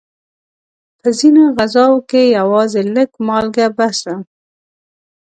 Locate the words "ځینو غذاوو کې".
1.17-2.21